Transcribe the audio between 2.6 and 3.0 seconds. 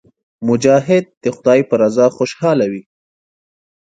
وي.